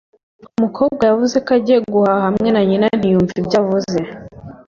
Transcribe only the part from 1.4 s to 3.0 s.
ko agiye guhaha hamwe na nyina